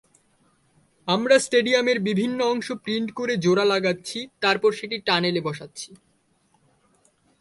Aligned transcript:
আমরা 1.07 1.35
স্টেডিয়ামের 1.39 1.99
বিভিন্ন 1.99 2.39
অংশ 2.43 2.67
প্রিন্ট 2.83 3.09
করে 3.11 3.33
জোড়া 3.37 3.65
লাগাচ্ছি, 3.65 4.19
তারপর 4.41 4.71
সেটি 4.71 4.95
টানেলে 5.05 5.41
বসাচ্ছি। 5.41 5.89